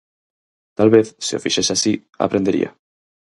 Talvez 0.77 1.07
se 1.25 1.33
o 1.37 1.43
fixese 1.45 1.71
así, 1.73 1.93
aprendería. 2.25 2.69